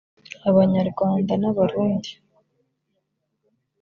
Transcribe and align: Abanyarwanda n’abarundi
Abanyarwanda 0.49 1.33
n’abarundi 1.41 2.11